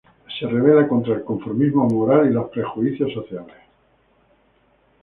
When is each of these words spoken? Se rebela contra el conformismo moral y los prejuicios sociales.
Se 0.39 0.47
rebela 0.47 0.85
contra 0.87 1.13
el 1.13 1.23
conformismo 1.23 1.87
moral 1.87 2.27
y 2.27 2.33
los 2.33 2.49
prejuicios 2.49 3.13
sociales. 3.13 3.53